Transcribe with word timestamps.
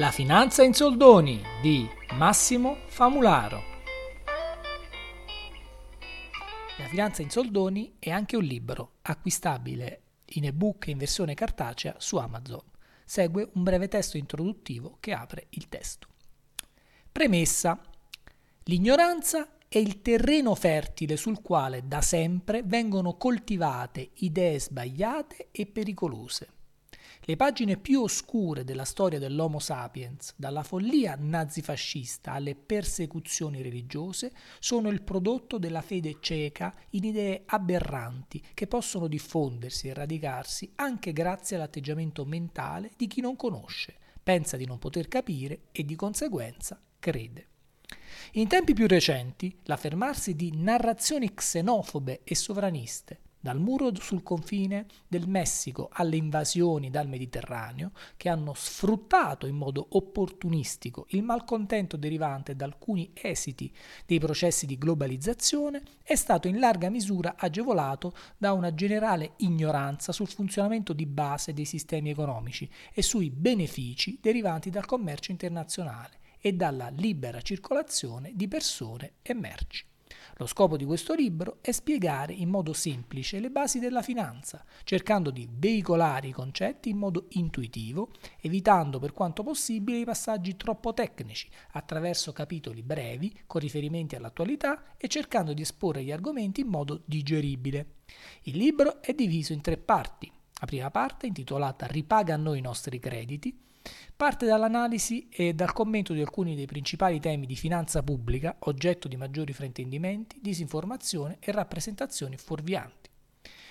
La 0.00 0.12
finanza 0.12 0.62
in 0.62 0.74
soldoni 0.74 1.42
di 1.60 1.84
Massimo 2.12 2.76
Famularo. 2.86 3.60
La 6.78 6.86
finanza 6.86 7.22
in 7.22 7.30
soldoni 7.30 7.96
è 7.98 8.10
anche 8.10 8.36
un 8.36 8.44
libro 8.44 8.98
acquistabile 9.02 10.02
in 10.26 10.44
ebook 10.44 10.86
e 10.86 10.92
in 10.92 10.98
versione 10.98 11.34
cartacea 11.34 11.96
su 11.98 12.14
Amazon. 12.16 12.62
Segue 13.04 13.50
un 13.54 13.64
breve 13.64 13.88
testo 13.88 14.16
introduttivo 14.16 14.98
che 15.00 15.12
apre 15.12 15.46
il 15.50 15.68
testo. 15.68 16.06
Premessa. 17.10 17.80
L'ignoranza 18.66 19.48
è 19.66 19.78
il 19.78 20.00
terreno 20.00 20.54
fertile 20.54 21.16
sul 21.16 21.42
quale 21.42 21.88
da 21.88 22.02
sempre 22.02 22.62
vengono 22.64 23.16
coltivate 23.16 24.10
idee 24.18 24.60
sbagliate 24.60 25.48
e 25.50 25.66
pericolose. 25.66 26.50
Le 27.20 27.36
pagine 27.36 27.76
più 27.76 28.02
oscure 28.02 28.64
della 28.64 28.84
storia 28.84 29.18
dell'Homo 29.18 29.58
sapiens, 29.58 30.34
dalla 30.36 30.62
follia 30.62 31.16
nazifascista 31.18 32.32
alle 32.32 32.54
persecuzioni 32.54 33.62
religiose, 33.62 34.32
sono 34.58 34.88
il 34.88 35.02
prodotto 35.02 35.58
della 35.58 35.82
fede 35.82 36.18
cieca 36.20 36.74
in 36.90 37.04
idee 37.04 37.42
aberranti 37.46 38.42
che 38.54 38.66
possono 38.66 39.06
diffondersi 39.08 39.88
e 39.88 39.94
radicarsi 39.94 40.72
anche 40.76 41.12
grazie 41.12 41.56
all'atteggiamento 41.56 42.24
mentale 42.24 42.92
di 42.96 43.06
chi 43.06 43.20
non 43.20 43.36
conosce, 43.36 43.96
pensa 44.22 44.56
di 44.56 44.66
non 44.66 44.78
poter 44.78 45.08
capire 45.08 45.68
e 45.72 45.84
di 45.84 45.94
conseguenza 45.96 46.80
crede. 46.98 47.46
In 48.32 48.48
tempi 48.48 48.74
più 48.74 48.86
recenti, 48.86 49.56
l'affermarsi 49.64 50.34
di 50.34 50.52
narrazioni 50.54 51.32
xenofobe 51.32 52.20
e 52.24 52.34
sovraniste, 52.34 53.20
dal 53.40 53.60
muro 53.60 53.94
sul 53.94 54.22
confine 54.22 54.86
del 55.06 55.28
Messico 55.28 55.88
alle 55.92 56.16
invasioni 56.16 56.90
dal 56.90 57.08
Mediterraneo, 57.08 57.92
che 58.16 58.28
hanno 58.28 58.52
sfruttato 58.54 59.46
in 59.46 59.56
modo 59.56 59.86
opportunistico 59.90 61.06
il 61.10 61.22
malcontento 61.22 61.96
derivante 61.96 62.56
da 62.56 62.64
alcuni 62.64 63.10
esiti 63.14 63.72
dei 64.06 64.18
processi 64.18 64.66
di 64.66 64.78
globalizzazione, 64.78 65.82
è 66.02 66.14
stato 66.14 66.48
in 66.48 66.58
larga 66.58 66.90
misura 66.90 67.34
agevolato 67.36 68.12
da 68.36 68.52
una 68.52 68.74
generale 68.74 69.32
ignoranza 69.38 70.12
sul 70.12 70.28
funzionamento 70.28 70.92
di 70.92 71.06
base 71.06 71.52
dei 71.52 71.64
sistemi 71.64 72.10
economici 72.10 72.68
e 72.92 73.02
sui 73.02 73.30
benefici 73.30 74.18
derivanti 74.20 74.70
dal 74.70 74.86
commercio 74.86 75.30
internazionale 75.30 76.18
e 76.40 76.52
dalla 76.52 76.88
libera 76.88 77.40
circolazione 77.40 78.32
di 78.34 78.48
persone 78.48 79.14
e 79.22 79.34
merci. 79.34 79.84
Lo 80.36 80.46
scopo 80.46 80.76
di 80.76 80.84
questo 80.84 81.14
libro 81.14 81.58
è 81.60 81.72
spiegare 81.72 82.32
in 82.32 82.48
modo 82.48 82.72
semplice 82.72 83.40
le 83.40 83.50
basi 83.50 83.78
della 83.78 84.02
finanza, 84.02 84.64
cercando 84.84 85.30
di 85.30 85.48
veicolare 85.50 86.28
i 86.28 86.32
concetti 86.32 86.90
in 86.90 86.96
modo 86.96 87.26
intuitivo, 87.30 88.10
evitando 88.40 88.98
per 88.98 89.12
quanto 89.12 89.42
possibile 89.42 89.98
i 89.98 90.04
passaggi 90.04 90.56
troppo 90.56 90.94
tecnici, 90.94 91.48
attraverso 91.72 92.32
capitoli 92.32 92.82
brevi 92.82 93.40
con 93.46 93.60
riferimenti 93.60 94.14
all'attualità 94.14 94.96
e 94.96 95.08
cercando 95.08 95.52
di 95.52 95.62
esporre 95.62 96.02
gli 96.02 96.12
argomenti 96.12 96.60
in 96.60 96.68
modo 96.68 97.02
digeribile. 97.04 97.94
Il 98.42 98.56
libro 98.56 99.02
è 99.02 99.12
diviso 99.12 99.52
in 99.52 99.60
tre 99.60 99.76
parti. 99.76 100.30
La 100.60 100.66
prima 100.66 100.90
parte, 100.90 101.26
intitolata 101.26 101.86
Ripaga 101.86 102.34
a 102.34 102.38
noi 102.38 102.58
i 102.58 102.62
nostri 102.62 102.98
crediti, 102.98 103.56
parte 104.16 104.46
dall'analisi 104.46 105.28
e 105.30 105.54
dal 105.54 105.72
commento 105.72 106.12
di 106.12 106.20
alcuni 106.20 106.56
dei 106.56 106.66
principali 106.66 107.20
temi 107.20 107.46
di 107.46 107.56
finanza 107.56 108.02
pubblica, 108.02 108.56
oggetto 108.60 109.08
di 109.08 109.16
maggiori 109.16 109.52
fraintendimenti, 109.52 110.38
disinformazione 110.40 111.36
e 111.40 111.52
rappresentazioni 111.52 112.36
fuorvianti. 112.36 113.08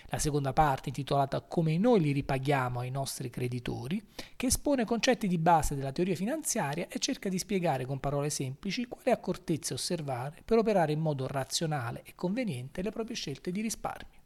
La 0.09 0.19
seconda 0.19 0.53
parte, 0.53 0.87
intitolata 0.87 1.41
Come 1.41 1.77
noi 1.77 1.99
li 1.99 2.13
ripaghiamo 2.13 2.79
ai 2.79 2.89
nostri 2.89 3.29
creditori, 3.29 4.01
che 4.37 4.45
espone 4.45 4.85
concetti 4.85 5.27
di 5.27 5.37
base 5.37 5.75
della 5.75 5.91
teoria 5.91 6.15
finanziaria 6.15 6.87
e 6.87 6.97
cerca 6.99 7.27
di 7.27 7.37
spiegare 7.37 7.85
con 7.85 7.99
parole 7.99 8.29
semplici 8.29 8.87
quale 8.87 9.11
accortezze 9.11 9.73
osservare 9.73 10.41
per 10.45 10.59
operare 10.59 10.93
in 10.93 11.01
modo 11.01 11.27
razionale 11.27 12.03
e 12.05 12.15
conveniente 12.15 12.81
le 12.81 12.91
proprie 12.91 13.17
scelte 13.17 13.51
di 13.51 13.59
risparmio. 13.59 14.21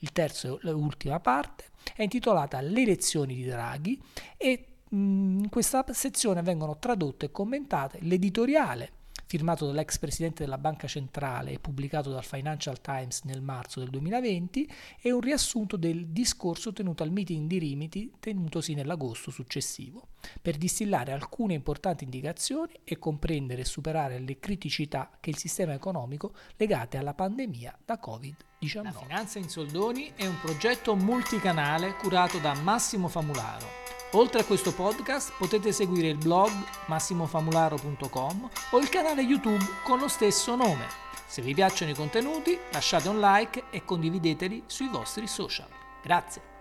Il 0.00 0.10
terzo 0.10 0.58
e 0.60 0.70
l'ultima 0.72 1.20
parte 1.20 1.66
è 1.94 2.02
intitolata 2.02 2.60
Le 2.60 2.84
lezioni 2.84 3.36
di 3.36 3.44
Draghi 3.44 4.02
e 4.36 4.71
in 4.92 5.48
questa 5.50 5.84
sezione 5.92 6.42
vengono 6.42 6.78
tradotte 6.78 7.26
e 7.26 7.30
commentate 7.30 7.98
l'editoriale 8.02 9.00
firmato 9.32 9.64
dall'ex 9.64 9.98
presidente 9.98 10.44
della 10.44 10.58
Banca 10.58 10.86
Centrale 10.86 11.52
e 11.52 11.58
pubblicato 11.58 12.10
dal 12.10 12.22
Financial 12.22 12.78
Times 12.82 13.22
nel 13.22 13.40
marzo 13.40 13.80
del 13.80 13.88
2020 13.88 14.70
e 15.00 15.10
un 15.10 15.22
riassunto 15.22 15.78
del 15.78 16.08
discorso 16.08 16.74
tenuto 16.74 17.02
al 17.02 17.10
meeting 17.10 17.48
di 17.48 17.56
Rimiti 17.56 18.12
tenutosi 18.20 18.74
nell'agosto 18.74 19.30
successivo, 19.30 20.08
per 20.42 20.58
distillare 20.58 21.12
alcune 21.12 21.54
importanti 21.54 22.04
indicazioni 22.04 22.74
e 22.84 22.98
comprendere 22.98 23.62
e 23.62 23.64
superare 23.64 24.18
le 24.18 24.38
criticità 24.38 25.10
che 25.18 25.30
il 25.30 25.38
sistema 25.38 25.72
economico 25.72 26.34
legate 26.56 26.98
alla 26.98 27.14
pandemia 27.14 27.78
da 27.86 27.98
Covid-19. 28.04 28.82
La 28.82 28.92
Finanza 28.92 29.38
in 29.38 29.48
Soldoni 29.48 30.12
è 30.14 30.26
un 30.26 30.38
progetto 30.42 30.94
multicanale 30.94 31.94
curato 31.94 32.36
da 32.36 32.52
Massimo 32.52 33.08
Famularo 33.08 33.81
Oltre 34.14 34.40
a 34.40 34.44
questo 34.44 34.74
podcast 34.74 35.32
potete 35.38 35.72
seguire 35.72 36.08
il 36.08 36.18
blog 36.18 36.50
massimofamularo.com 36.86 38.50
o 38.72 38.78
il 38.78 38.88
canale 38.90 39.22
YouTube 39.22 39.64
con 39.82 39.98
lo 39.98 40.08
stesso 40.08 40.54
nome. 40.54 40.86
Se 41.26 41.40
vi 41.40 41.54
piacciono 41.54 41.92
i 41.92 41.94
contenuti 41.94 42.58
lasciate 42.72 43.08
un 43.08 43.20
like 43.20 43.64
e 43.70 43.86
condivideteli 43.86 44.64
sui 44.66 44.88
vostri 44.88 45.26
social. 45.26 45.68
Grazie. 46.02 46.51